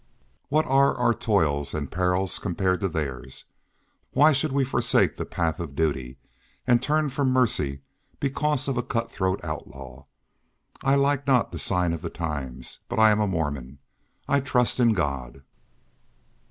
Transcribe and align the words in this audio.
What 0.49 0.65
are 0.65 0.95
our 0.97 1.13
toils 1.13 1.75
and 1.75 1.91
perils 1.91 2.39
compared 2.39 2.79
to 2.79 2.87
theirs? 2.87 3.45
Why 4.13 4.31
should 4.31 4.51
we 4.51 4.65
forsake 4.65 5.15
the 5.17 5.27
path 5.27 5.59
of 5.59 5.75
duty, 5.75 6.17
and 6.65 6.81
turn 6.81 7.09
from 7.09 7.29
mercy 7.29 7.81
because 8.19 8.67
of 8.67 8.77
a 8.77 8.81
cut 8.81 9.11
throat 9.11 9.39
outlaw? 9.43 10.05
I 10.81 10.95
like 10.95 11.27
not 11.27 11.51
the 11.51 11.59
sign 11.59 11.93
of 11.93 12.01
the 12.01 12.09
times, 12.09 12.79
but 12.89 12.97
I 12.97 13.11
am 13.11 13.19
a 13.19 13.27
Mormon; 13.27 13.77
I 14.27 14.39
trust 14.39 14.79
in 14.79 14.93
God." 14.93 15.43